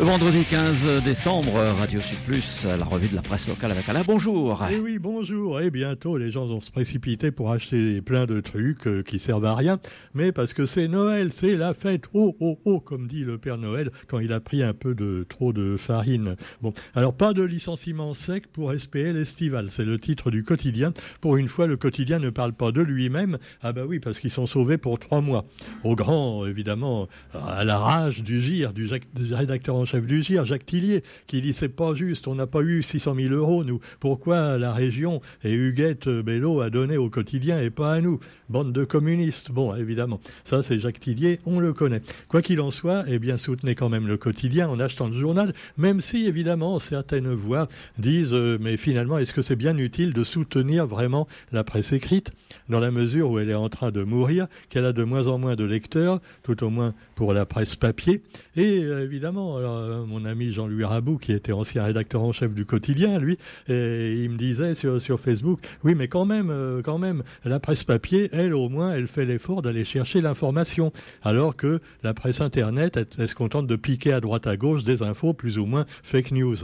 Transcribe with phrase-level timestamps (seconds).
[0.00, 4.02] Vendredi 15 décembre, Radio Sud Plus, la revue de la presse locale avec Alain.
[4.04, 4.62] Bonjour.
[4.70, 5.60] Eh oui, bonjour.
[5.60, 9.44] Et bientôt, les gens vont se précipiter pour acheter plein de trucs euh, qui servent
[9.44, 9.78] à rien.
[10.12, 12.04] Mais parce que c'est Noël, c'est la fête.
[12.12, 15.24] Oh, oh, oh, comme dit le Père Noël quand il a pris un peu de
[15.28, 16.36] trop de farine.
[16.60, 19.70] Bon, alors pas de licenciement sec pour SPL Estival.
[19.70, 20.92] C'est le titre du quotidien.
[21.20, 23.38] Pour une fois, le quotidien ne parle pas de lui-même.
[23.62, 25.46] Ah bah oui, parce qu'ils sont sauvés pour trois mois.
[25.84, 30.44] Au grand, évidemment, à la rage du gire, du, du rédacteur en chef du GIR,
[30.44, 33.80] Jacques Tillier, qui dit c'est pas juste, on n'a pas eu 600 000 euros, nous.
[34.00, 38.20] Pourquoi la région et Huguette Bello a donné au quotidien et pas à nous?
[38.48, 39.50] Bande de communistes.
[39.50, 42.02] Bon, évidemment, ça c'est Jacques Tillier, on le connaît.
[42.28, 45.54] Quoi qu'il en soit, eh bien, soutenez quand même le quotidien en achetant le journal,
[45.76, 50.24] même si évidemment certaines voix disent euh, mais finalement, est-ce que c'est bien utile de
[50.24, 52.30] soutenir vraiment la presse écrite
[52.68, 55.38] dans la mesure où elle est en train de mourir, qu'elle a de moins en
[55.38, 58.22] moins de lecteurs, tout au moins pour la presse papier,
[58.56, 62.64] et euh, évidemment, euh, mon ami Jean-Louis Rabou, qui était ancien rédacteur en chef du
[62.64, 67.60] quotidien, lui, il me disait sur, Facebook, oui, mais quand même, euh, quand même, la
[67.60, 72.40] presse papier, elle, au moins, elle fait l'effort d'aller chercher l'information, alors que la presse
[72.40, 75.86] Internet, elle, se contente de piquer à droite à gauche des infos plus ou moins
[76.02, 76.56] fake news.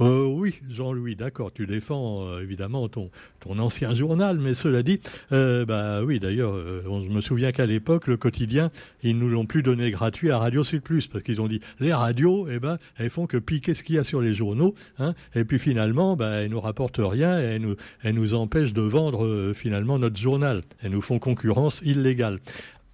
[0.00, 6.02] Euh, oui, Jean-Louis, d'accord, tu défends évidemment ton, ton ancien journal, mais cela dit, bah
[6.02, 8.70] oui, d'ailleurs, je me souviens qu'à l'époque, le quotidien,
[9.02, 11.92] ils nous l'ont plus donné gratuit à Radio Sud Plus, parce qu'ils ont dit, les
[11.92, 15.14] radios, eh ben, elles font que piquer ce qu'il y a sur les journaux, hein,
[15.34, 19.24] et puis finalement, ben, elles nous rapportent rien, elles nous, elles nous empêchent de vendre
[19.24, 20.62] euh, finalement notre journal.
[20.82, 22.38] Elles nous font concurrence illégale.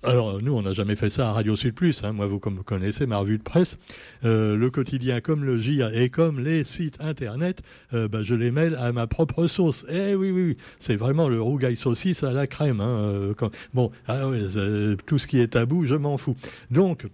[0.02, 2.02] Alors nous, on n'a jamais fait ça à Radio Sud Plus.
[2.04, 2.12] Hein.
[2.12, 3.76] Moi, vous comme connaissez ma revue de presse,
[4.24, 7.60] euh, le quotidien comme le GIA et comme les sites internet,
[7.92, 9.84] ben, je les mêle à ma propre sauce.
[9.90, 10.56] Eh oui, oui, oui.
[10.78, 12.80] c'est vraiment le rougail saucisse à la crème.
[12.80, 13.34] Hein,
[13.74, 14.24] bon, ah
[15.04, 16.36] tout ce qui est tabou, je m'en fous.
[16.70, 17.06] Donc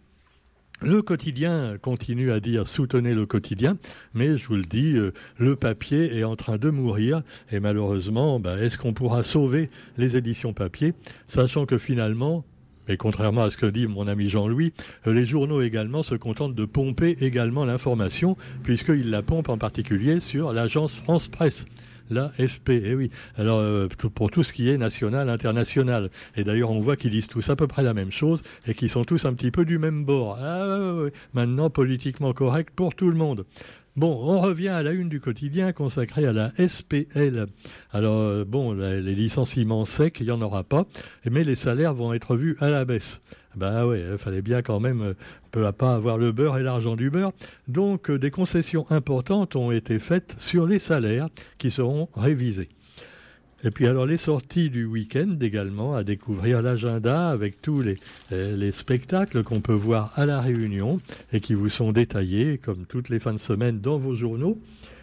[0.82, 3.78] le quotidien continue à dire soutenez le quotidien,
[4.14, 8.40] mais je vous le dis, euh, le papier est en train de mourir et malheureusement,
[8.40, 10.94] bah, est-ce qu'on pourra sauver les éditions papier,
[11.26, 12.44] sachant que finalement,
[12.88, 14.72] et contrairement à ce que dit mon ami Jean-Louis,
[15.06, 20.20] euh, les journaux également se contentent de pomper également l'information, puisqu'ils la pompent en particulier
[20.20, 21.64] sur l'agence France Presse
[22.10, 22.70] la FP.
[22.70, 23.10] Eh oui.
[23.36, 26.10] Alors euh, pour tout ce qui est national, international.
[26.36, 28.90] Et d'ailleurs, on voit qu'ils disent tous à peu près la même chose et qu'ils
[28.90, 30.38] sont tous un petit peu du même bord.
[30.40, 30.96] Ah,
[31.34, 33.44] Maintenant, politiquement correct pour tout le monde.
[33.96, 37.46] Bon, on revient à la une du quotidien consacrée à la SPL.
[37.92, 40.84] Alors, euh, bon, les licenciements secs, il n'y en aura pas,
[41.24, 43.20] mais les salaires vont être vus à la baisse.
[43.56, 45.14] Ben ouais, il fallait bien quand même,
[45.50, 47.32] peu à pas avoir le beurre et l'argent du beurre.
[47.68, 51.28] Donc, euh, des concessions importantes ont été faites sur les salaires
[51.58, 52.68] qui seront révisés.
[53.64, 57.96] Et puis alors les sorties du week-end également, à découvrir l'agenda avec tous les,
[58.30, 60.98] euh, les spectacles qu'on peut voir à la Réunion
[61.32, 64.60] et qui vous sont détaillés comme toutes les fins de semaine dans vos journaux.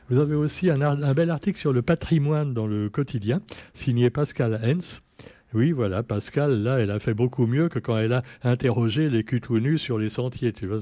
[0.09, 3.41] Vous avez aussi un bel article sur le patrimoine dans le quotidien,
[3.73, 5.01] signé Pascal Hens.
[5.53, 9.23] Oui, voilà, Pascal, là, elle a fait beaucoup mieux que quand elle a interrogé les
[9.23, 10.79] culs nus sur les sentiers, tu vois.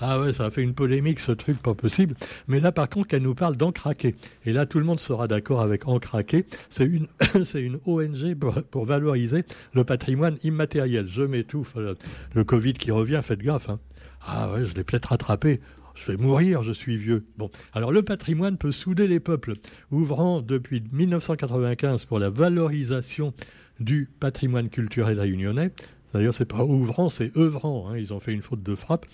[0.00, 2.14] Ah ouais, ça a fait une polémique, ce truc, pas possible.
[2.48, 4.16] Mais là, par contre, qu'elle nous parle d'encraquer.
[4.44, 6.44] Et là, tout le monde sera d'accord avec encraquer.
[6.70, 7.06] C'est une,
[7.44, 8.34] c'est une ONG
[8.70, 9.44] pour, valoriser
[9.74, 11.06] le patrimoine immatériel.
[11.08, 11.76] Je m'étouffe.
[12.34, 13.68] Le Covid qui revient, faites gaffe.
[13.68, 13.78] Hein.
[14.26, 15.60] Ah ouais, je l'ai peut-être rattrapé.
[15.94, 17.24] Je vais mourir, je suis vieux.
[17.38, 19.54] Bon, alors le patrimoine peut souder les peuples,
[19.90, 23.34] ouvrant depuis 1995 pour la valorisation
[23.80, 25.70] du patrimoine culturel réunionnais.
[26.14, 27.88] D'ailleurs, c'est pas ouvrant, c'est œuvrant.
[27.88, 29.06] Hein, ils ont fait une faute de frappe.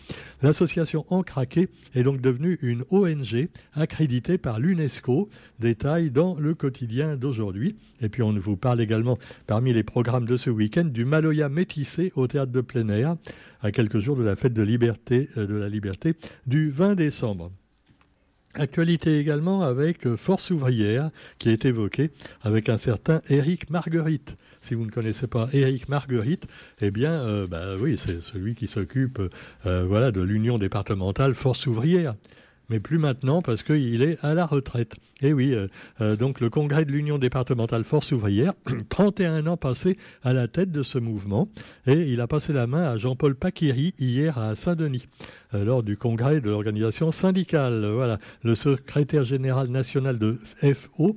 [0.42, 5.28] L'association Encraqué est donc devenue une ONG accréditée par l'UNESCO.
[5.58, 7.75] Détail dans le quotidien d'aujourd'hui.
[8.00, 12.12] Et puis, on vous parle également, parmi les programmes de ce week-end, du Maloya métissé
[12.14, 13.16] au théâtre de plein air,
[13.60, 16.14] à quelques jours de la fête de, euh, de la liberté
[16.46, 17.50] du 20 décembre.
[18.56, 21.10] Actualité également avec euh, Force ouvrière
[21.41, 24.37] qui est évoquée avec un certain Éric Marguerite.
[24.62, 26.47] Si vous ne connaissez pas Éric Marguerite,
[26.81, 29.20] eh bien, euh, bah oui, c'est celui qui s'occupe,
[29.67, 32.14] euh, voilà, de l'Union départementale Force ouvrière
[32.69, 34.94] mais plus maintenant parce qu'il est à la retraite.
[35.20, 35.69] Et oui, euh,
[36.00, 38.52] euh, donc le congrès de l'Union départementale Force ouvrière,
[38.88, 41.49] 31 ans passés à la tête de ce mouvement,
[41.87, 45.06] et il a passé la main à Jean-Paul Paquiri hier à Saint-Denis,
[45.55, 47.87] euh, lors du congrès de l'organisation syndicale.
[47.87, 50.38] Voilà, le secrétaire général national de
[50.75, 51.16] FO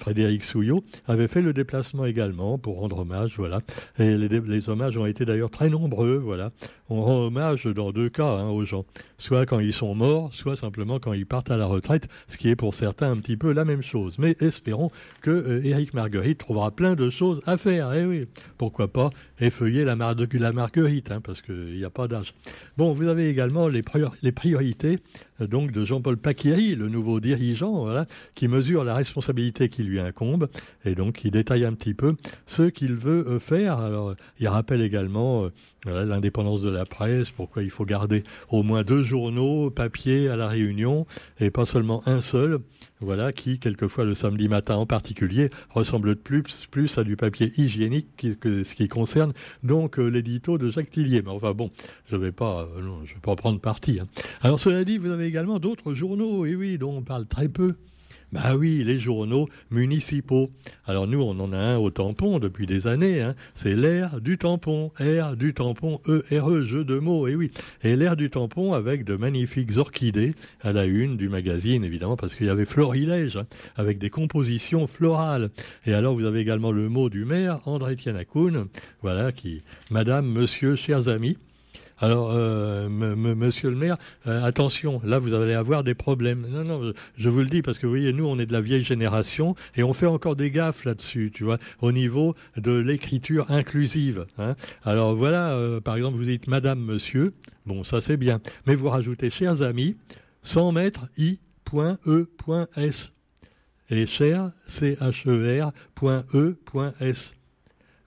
[0.00, 3.60] Frédéric Souillot, avait fait le déplacement également pour rendre hommage, voilà.
[3.98, 6.52] Et les, hommages ont été d'ailleurs très nombreux, voilà.
[6.92, 8.84] On rend hommage dans deux cas hein, aux gens,
[9.16, 12.48] soit quand ils sont morts, soit simplement quand ils partent à la retraite, ce qui
[12.48, 14.16] est pour certains un petit peu la même chose.
[14.18, 14.90] Mais espérons
[15.22, 17.94] que euh, Marguerite trouvera plein de choses à faire.
[17.94, 18.26] Eh oui,
[18.58, 19.10] pourquoi pas
[19.40, 22.34] effeuiller la, mar la Marguerite, hein, parce qu'il n'y a pas d'âge.
[22.76, 24.98] Bon, vous avez également les, priorités
[25.40, 27.86] euh, donc de Jean-Paul Paquiri, le nouveau dirigeant,
[28.34, 30.48] qui mesure la responsabilité qui lui incombe
[30.84, 32.16] et donc qui détaille un petit peu
[32.46, 33.78] ce qu'il veut euh, faire.
[33.78, 35.48] Alors, il rappelle également
[35.86, 40.48] l'indépendance de la presse, pourquoi il faut garder au moins deux journaux papier à la
[40.48, 41.06] Réunion
[41.38, 42.60] et pas seulement un seul
[43.00, 48.38] voilà, qui, quelquefois le samedi matin en particulier, ressemble plus, plus à du papier hygiénique
[48.38, 49.32] que ce qui concerne
[49.62, 51.22] donc euh, l'édito de Jacques Tillier.
[51.22, 51.70] Mais enfin bon,
[52.10, 54.00] je ne vais pas, euh, je vais pas prendre parti.
[54.00, 54.06] Hein.
[54.42, 57.74] Alors cela dit, vous avez également d'autres journaux, et oui, dont on parle très peu.
[58.32, 60.50] Bah oui, les journaux municipaux.
[60.86, 63.20] Alors nous, on en a un au tampon depuis des années.
[63.20, 63.34] Hein.
[63.56, 64.92] C'est l'air du tampon.
[65.00, 66.00] Air du tampon.
[66.06, 67.26] E-R-E, jeu de mots.
[67.26, 67.50] Et oui.
[67.82, 72.36] Et l'air du tampon avec de magnifiques orchidées à la une du magazine, évidemment, parce
[72.36, 75.50] qu'il y avait florilège, hein, avec des compositions florales.
[75.84, 78.68] Et alors, vous avez également le mot du maire, André Tianakoun,
[79.02, 81.36] voilà, qui, Madame, Monsieur, chers amis,
[82.00, 86.46] alors, euh, monsieur le maire, euh, attention, là, vous allez avoir des problèmes.
[86.50, 88.62] Non, non, je vous le dis parce que, vous voyez, nous, on est de la
[88.62, 93.50] vieille génération et on fait encore des gaffes là-dessus, tu vois, au niveau de l'écriture
[93.50, 94.24] inclusive.
[94.38, 94.56] Hein.
[94.82, 97.34] Alors, voilà, euh, par exemple, vous dites madame, monsieur.
[97.66, 98.40] Bon, ça, c'est bien.
[98.66, 99.96] Mais vous rajoutez, chers amis,
[100.42, 103.12] sans mettre i.e.s.
[103.90, 105.72] Et cher, C-H-E-R,
[106.34, 107.34] E.S.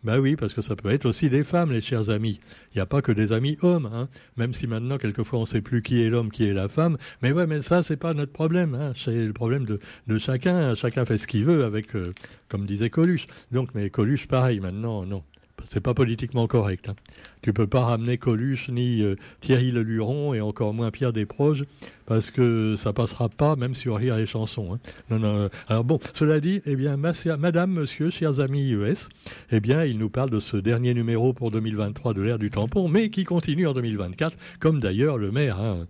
[0.03, 2.39] Ben oui, parce que ça peut être aussi des femmes, les chers amis.
[2.73, 4.09] Il n'y a pas que des amis hommes, hein.
[4.35, 6.97] même si maintenant, quelquefois, on ne sait plus qui est l'homme, qui est la femme.
[7.21, 8.73] Mais ouais, mais ça, c'est pas notre problème.
[8.75, 8.93] Hein.
[8.95, 10.73] C'est le problème de, chacun.
[10.75, 12.13] Chacun fait ce qu'il veut avec, euh,
[12.49, 13.27] comme disait Coluche.
[13.51, 15.23] Donc, mais Coluche, pareil, maintenant, non
[15.63, 16.89] c'est pas politiquement correct.
[16.89, 16.95] Hein.
[17.41, 21.65] Tu peux pas ramener Coluche ni euh, Thierry Leluron et encore moins Pierre Desproges
[22.05, 24.73] parce que ça passera pas même sur Rire et Chansons.
[24.73, 24.79] Hein.
[25.09, 25.35] Non, non.
[25.35, 29.09] Euh, alors bon, cela dit, eh bien, Madame, Monsieur, chers amis US,
[29.51, 32.87] eh bien, il nous parle de ce dernier numéro pour 2023 de l'ère du tampon,
[32.87, 35.59] mais qui continue en 2024, comme d'ailleurs le maire.
[35.59, 35.87] Hein.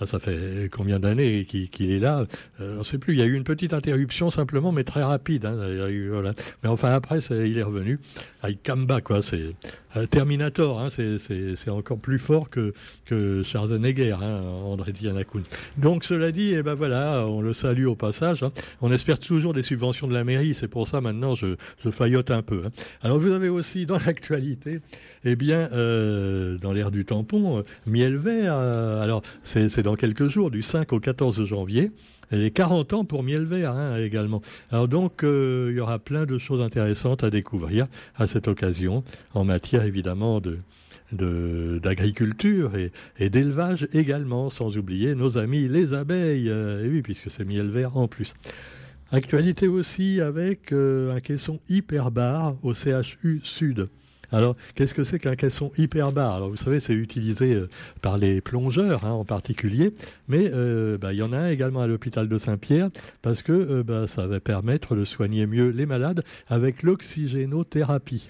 [0.00, 2.24] Ah, ça fait combien d'années qu'il est là?
[2.60, 3.12] Euh, On ne sait plus.
[3.12, 5.44] Il y a eu une petite interruption simplement, mais très rapide.
[5.44, 5.56] Hein.
[6.62, 8.00] Mais enfin, après, il est revenu.
[8.42, 9.20] Avec Kamba, quoi.
[10.10, 10.80] Terminator.
[10.80, 10.88] Hein.
[10.90, 12.72] C'est encore plus fort que,
[13.04, 15.42] que Schwarzenegger, hein, André Dianakoun.
[15.78, 18.42] Donc, cela dit, eh ben voilà, on le salue au passage.
[18.42, 18.52] Hein.
[18.80, 20.54] On espère toujours des subventions de la mairie.
[20.54, 22.62] C'est pour ça, maintenant, je, je faillote un peu.
[22.66, 22.70] Hein.
[23.02, 24.80] Alors, vous avez aussi, dans l'actualité,
[25.24, 28.54] eh bien, euh, dans l'ère du tampon, euh, miel vert.
[28.56, 31.90] alors, c'est dans quelques jours, du 5 au 14 janvier.
[32.32, 34.40] Et 40 ans pour Miel Vert hein, également.
[34.70, 39.02] Alors donc, euh, il y aura plein de choses intéressantes à découvrir à cette occasion,
[39.34, 40.58] en matière évidemment de
[41.12, 42.72] d'agriculture
[43.18, 47.96] et, d'élevage également, sans oublier nos amis les abeilles, euh, oui, puisque c'est miel vert
[47.96, 48.32] en plus.
[49.10, 53.88] Actualité aussi avec euh, un caisson hyperbar au CHU Sud.
[54.32, 56.34] Alors, qu'est-ce que c'est qu'un caisson hyperbar?
[56.34, 57.68] Alors, vous savez, c'est utilisé euh,
[58.00, 59.92] par les plongeurs hein, en particulier,
[60.28, 62.90] mais euh, bah, il y en a un également à l'hôpital de Saint-Pierre
[63.22, 68.28] parce que euh, bah, ça va permettre de soigner mieux les malades avec l'oxygénothérapie.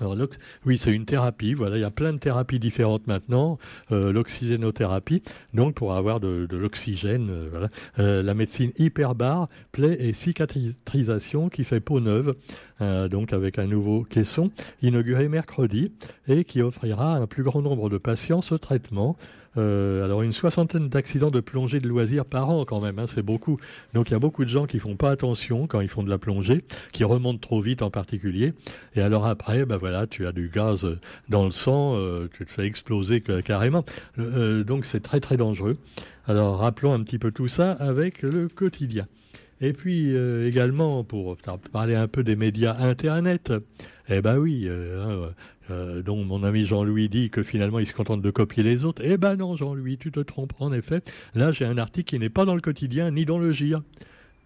[0.00, 0.16] Alors,
[0.64, 1.54] oui, c'est une thérapie.
[1.54, 3.58] Voilà, il y a plein de thérapies différentes maintenant.
[3.90, 5.22] Euh, l'oxygénothérapie,
[5.54, 7.28] donc pour avoir de, l'oxygène.
[7.30, 7.68] Euh, voilà.
[7.98, 12.36] Euh, la médecine hyperbare, plaie et cicatrisation qui fait peau neuve.
[13.10, 14.52] donc avec un nouveau caisson
[14.82, 15.90] inauguré mercredi
[16.28, 19.16] et qui offrira à un plus grand nombre de patients ce traitement
[19.58, 23.22] euh, alors une soixantaine d'accidents de plongée de loisirs par an quand même, hein, c'est
[23.22, 23.58] beaucoup.
[23.92, 26.10] Donc il y a beaucoup de gens qui font pas attention quand ils font de
[26.10, 28.54] la plongée, qui remontent trop vite en particulier.
[28.94, 30.86] Et alors après, ben voilà, tu as du gaz
[31.28, 33.84] dans le sang, euh, tu te fais exploser carrément.
[34.18, 35.76] Euh, donc c'est très très dangereux.
[36.26, 39.06] Alors rappelons un petit peu tout ça avec le quotidien.
[39.60, 40.14] Et puis
[40.46, 41.36] également, pour
[41.72, 43.52] parler un peu des médias Internet,
[44.08, 45.32] eh ben oui, hein,
[45.70, 49.02] euh, dont mon ami Jean-Louis dit que finalement il se contente de copier les autres.
[49.04, 50.52] Eh ben non, Jean-Louis, tu te trompes.
[50.58, 51.02] En effet,
[51.34, 53.82] là j'ai un article qui n'est pas dans le quotidien ni dans le GIR.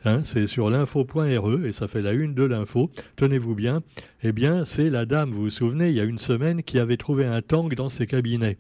[0.05, 2.91] Hein, c'est sur l'info.re et ça fait la une de l'info.
[3.17, 3.83] Tenez-vous bien.
[4.25, 6.97] Eh bien, c'est la dame, vous vous souvenez, il y a une semaine, qui avait
[6.97, 8.59] trouvé un tank dans ses cabinets.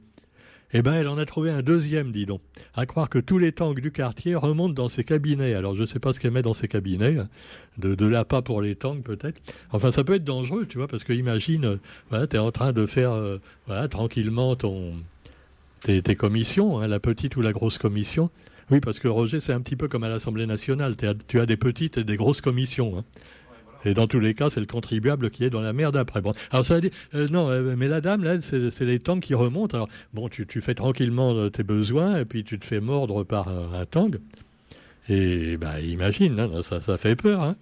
[0.74, 2.40] Eh bien, elle en a trouvé un deuxième, dis donc.
[2.74, 5.52] À croire que tous les tanks du quartier remontent dans ses cabinets.
[5.54, 7.18] Alors, je ne sais pas ce qu'elle met dans ses cabinets.
[7.78, 9.40] De, de l'appât pour les tanks, peut-être.
[9.70, 11.78] Enfin, ça peut être dangereux, tu vois, parce que imagine,
[12.12, 13.38] euh, tu es en train de faire, euh,
[13.88, 14.94] tranquillement ton,
[15.82, 18.30] tes, commissions, hein, la petite ou la grosse commission.
[18.70, 20.96] Oui, parce que Roger, c'est un petit peu comme à l'Assemblée nationale.
[21.28, 22.98] Tu as des petites et des grosses commissions.
[22.98, 23.04] Hein.
[23.84, 26.20] Et dans tous les cas, c'est le contribuable qui est dans la merde après.
[26.20, 29.34] Bon, alors ça veut euh, non, euh, mais la dame, là, c'est les tangs qui
[29.34, 29.76] remontent.
[29.76, 33.48] Alors, bon, tu, fais tranquillement euh, tes besoins et puis tu te fais mordre par
[33.48, 34.12] un tang.
[35.08, 37.42] Et bah, imagine, hein, ça, fait peur.
[37.42, 37.56] Hein.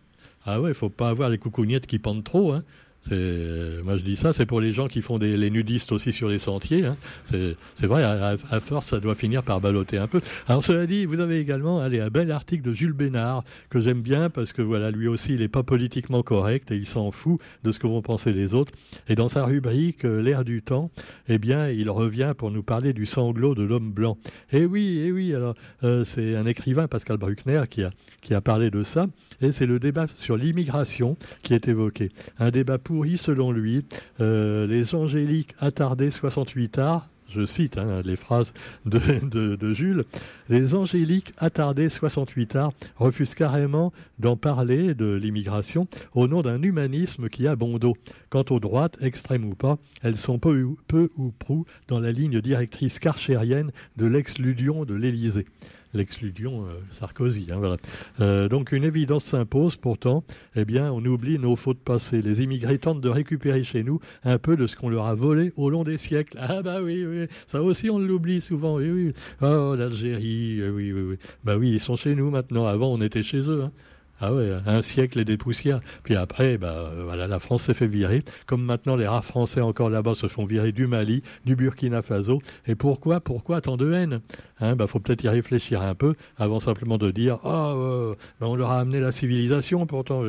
[0.45, 2.53] Ah ouais, faut pas avoir les coucougnettes qui pendent trop.
[2.53, 2.65] Hein.
[3.03, 6.13] C'est, moi je dis ça, c'est pour les gens qui font des, les nudistes aussi
[6.13, 6.85] sur les sentiers.
[6.85, 6.97] Hein.
[7.27, 10.21] C'est, vrai, à, force, ça doit finir par balloter un peu.
[10.47, 14.03] Alors cela dit, vous avez également allez, un bel article de Jules Bénard que j'aime
[14.03, 17.41] bien parce que voilà, lui aussi, il n'est pas politiquement correct et il s'en fout
[17.65, 18.73] de ce que vont penser les autres.
[19.09, 20.91] Et dans sa rubrique euh, L'air du temps,
[21.29, 24.19] eh bien, il revient pour nous parler du sanglot de l'homme blanc.
[24.53, 27.91] Et eh oui, et eh oui, alors euh, c'est un écrivain, Pascal Bruckner, qui a,
[28.21, 29.07] qui a parlé de ça.
[29.41, 32.11] Et c'est le débat sur l'immigration qui est évoqué.
[32.39, 33.85] Un débat pourri selon lui.
[34.21, 38.53] Euh, les angéliques attardés 68 arts je cite hein, les phrases
[38.85, 40.05] de, Jules,
[40.49, 47.29] les angéliques attardés 68 arts refusent carrément d'en parler de l'immigration au nom d'un humanisme
[47.29, 47.97] qui a bon dos.
[48.31, 52.41] Quant aux droites, extrêmes ou pas, elles sont peu, peu ou prou dans la ligne
[52.41, 55.47] directrice carchérienne de l'ex-ludion de l'Élysée
[55.95, 57.49] l'exclusion euh, Sarkozy.
[57.51, 57.77] Hein,
[58.21, 60.25] euh, donc une évidence s'impose, pourtant,
[60.57, 62.23] eh bien, on oublie nos fautes passées.
[62.23, 65.53] Les immigrés tentent de récupérer chez nous un peu de ce qu'on leur a volé
[65.57, 66.39] au long des siècles.
[66.41, 68.77] Ah bah oui, oui, ça aussi on l'oublie souvent.
[68.77, 69.13] Oui, oui.
[69.41, 71.17] Oh l'Algérie, oui, oui, oui.
[71.45, 72.67] Bah oui, ils sont chez nous maintenant.
[72.67, 73.63] Avant, on était chez eux.
[73.65, 73.73] Hein.
[74.23, 75.81] Ah ouais, un siècle et des poussières.
[76.03, 78.23] Puis après, bah, voilà, la France s'est fait virer.
[78.47, 82.43] Comme maintenant, les rares Français encore là-bas se font virer du Mali, du Burkina Faso.
[82.67, 84.21] Et pourquoi, pourquoi tant de haine
[84.61, 88.71] hein, bah, faut peut-être y réfléchir un peu avant simplement de dire oh, on leur
[88.73, 90.23] a amené la civilisation pourtant.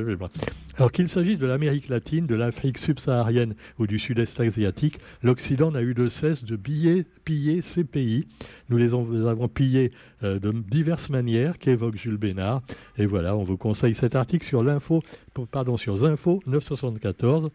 [0.77, 5.81] Alors qu'il s'agisse de l'Amérique latine, de l'Afrique subsaharienne ou du Sud-Est asiatique, l'Occident n'a
[5.81, 8.27] eu de cesse de piller ces pays.
[8.71, 9.91] Nous les, avons pillés
[10.23, 12.61] euh, de diverses manières qu'évoque Jules Bénard.
[12.97, 15.03] Et voilà, on vous conseille cet article sur l'info,
[15.51, 17.51] pardon, sur Zinfo 974.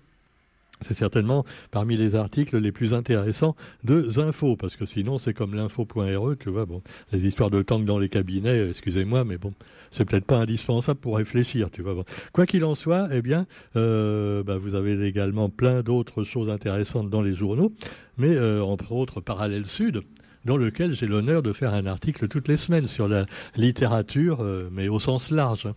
[0.83, 5.55] C'est certainement parmi les articles les plus intéressants de Zinfo, parce que sinon c'est comme
[5.55, 6.83] l'info.re, tu vois, bon,
[7.13, 9.55] les histoires de tanks dans les cabinets, excusez-moi, mais bon,
[9.91, 12.05] c'est peut-être pas indispensable pour réfléchir, tu vois.
[12.35, 13.47] Quoi qu'il en soit, eh bien,
[13.77, 17.73] euh, bah, vous avez également plein d'autres choses intéressantes dans les journaux,
[18.19, 20.03] mais euh, entre autres Parallèle Sud,
[20.47, 23.27] dans lequel j'ai l'honneur de faire un article toutes les semaines sur la
[23.57, 25.69] littérature, euh, mais au sens large.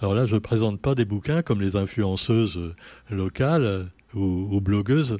[0.00, 2.74] Alors là, je ne présente pas des bouquins comme les influenceuses euh,
[3.10, 5.18] locales euh, ou, blogueuses.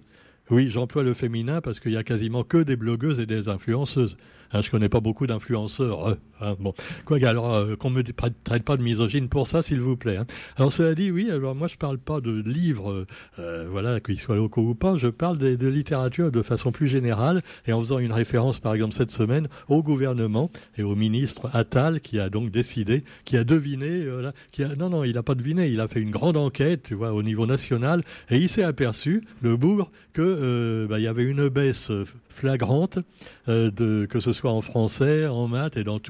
[0.50, 4.16] Oui, j'emploie le féminin parce qu'il y a quasiment que des blogueuses et des influenceuses.
[4.52, 6.08] Je hein, je connais pas beaucoup d'influenceurs.
[6.08, 6.72] Euh, hein, bon,
[7.04, 10.18] quoi alors euh, qu'on me traite pas de misogyne pour ça, s'il vous plaît.
[10.18, 10.26] Hein.
[10.56, 11.30] Alors cela dit, oui.
[11.30, 13.06] Alors moi, je parle pas de livres,
[13.38, 14.96] euh, voilà, qu'ils soient locaux ou pas.
[14.96, 18.94] Je parle de, littérature de façon plus générale et en faisant une référence, par exemple,
[18.94, 24.06] cette semaine au gouvernement et au ministre Attal qui a donc décidé, qui a deviné,
[24.52, 26.94] qui a non non, il n'a pas deviné, il a fait une grande enquête, tu
[26.94, 30.35] vois, au niveau national et il s'est aperçu, le bougre, que
[30.88, 31.90] bah, il y avait une baisse
[32.28, 32.98] flagrante
[33.48, 36.00] de que ce soit en français, en maths et dans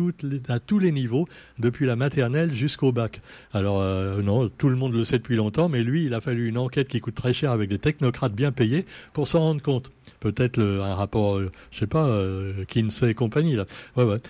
[0.49, 1.27] à tous les niveaux,
[1.59, 3.21] depuis la maternelle jusqu'au bac.
[3.53, 6.49] Alors euh, non, tout le monde le sait depuis longtemps, mais lui, il a fallu
[6.49, 9.91] une enquête qui coûte très cher avec des technocrates bien payés pour s'en rendre compte.
[10.21, 13.57] Peut-être un rapport, euh, je sais pas, euh, Kinsey et compagnie.
[13.57, 13.67] Là.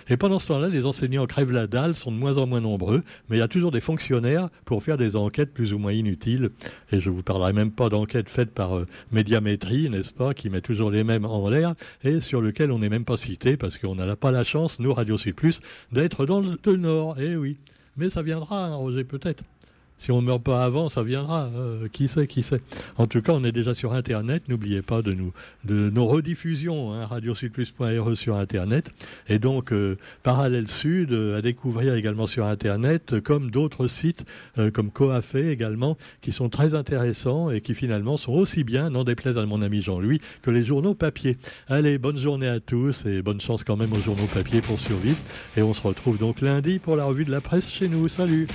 [0.09, 3.03] Et pendant ce temps-là, les enseignants crèvent la dalle, sont de moins en moins nombreux,
[3.29, 6.49] mais il y a toujours des fonctionnaires pour faire des enquêtes plus ou moins inutiles.
[6.91, 10.91] Et je vous parlerai même pas d'enquêtes faites par médiamétrie, n'est-ce pas, qui met toujours
[10.91, 13.95] les mêmes en l'air et sur lequel on n'est même pas cité parce que on
[13.95, 15.59] n'a pas la chance, nous, Radio Sud Plus,
[15.91, 17.17] d'être dans le Nord.
[17.19, 17.57] Eh oui.
[17.95, 19.43] Mais ça viendra, hein, Roger, peut-être.
[19.97, 21.49] Si on ne meurt pas avant, ça viendra.
[21.55, 22.61] Euh, qui sait, qui sait.
[22.97, 24.43] En tout cas, on est déjà sur Internet.
[24.47, 25.33] N'oubliez pas de nous,
[25.65, 28.91] de nos rediffusions, hein, radiosudplus.re sur Internet.
[29.27, 34.25] Et donc, euh, Parallèle Sud euh, à découvrir également sur Internet, comme d'autres sites,
[34.73, 39.37] comme Coafé également, qui sont très intéressants et qui finalement sont aussi bien, n'en déplaise
[39.37, 41.37] à mon ami Jean-Louis, que les journaux papier.
[41.67, 45.17] Allez, bonne journée à tous et bonne chance quand même aux journaux papier pour survivre.
[45.55, 48.07] Et on se retrouve donc lundi pour la revue de la presse chez nous.
[48.07, 48.47] Salut